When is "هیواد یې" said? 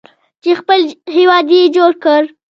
1.15-1.63